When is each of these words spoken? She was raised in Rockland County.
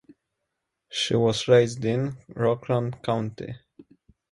She 0.89 1.15
was 1.15 1.47
raised 1.47 1.85
in 1.85 2.17
Rockland 2.29 3.03
County. 3.03 3.53